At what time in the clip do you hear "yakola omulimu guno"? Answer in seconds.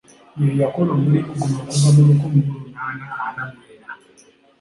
0.61-1.55